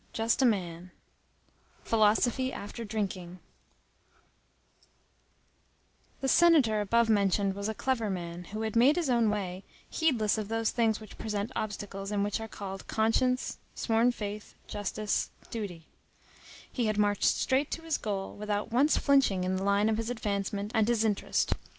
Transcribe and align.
_CHAPTER 0.15 0.49
VIII—PHILOSOPHY 0.49 2.51
AFTER 2.51 2.83
DRINKING 2.83 3.37
The 6.21 6.27
senator 6.27 6.81
above 6.81 7.07
mentioned 7.07 7.53
was 7.53 7.69
a 7.69 7.75
clever 7.75 8.09
man, 8.09 8.45
who 8.45 8.63
had 8.63 8.75
made 8.75 8.95
his 8.95 9.11
own 9.11 9.29
way, 9.29 9.63
heedless 9.87 10.39
of 10.39 10.47
those 10.47 10.71
things 10.71 10.99
which 10.99 11.19
present 11.19 11.51
obstacles, 11.55 12.09
and 12.11 12.23
which 12.23 12.41
are 12.41 12.47
called 12.47 12.87
conscience, 12.87 13.59
sworn 13.75 14.11
faith, 14.11 14.55
justice, 14.65 15.29
duty: 15.51 15.85
he 16.71 16.87
had 16.87 16.97
marched 16.97 17.21
straight 17.25 17.69
to 17.69 17.83
his 17.83 17.99
goal, 17.99 18.33
without 18.35 18.71
once 18.71 18.97
flinching 18.97 19.43
in 19.43 19.57
the 19.57 19.63
line 19.63 19.87
of 19.87 19.97
his 19.97 20.09
advancement 20.09 20.71
and 20.73 20.87
his 20.87 21.03
interest. 21.05 21.53